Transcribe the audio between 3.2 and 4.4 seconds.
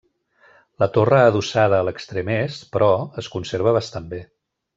es conserva bastant bé.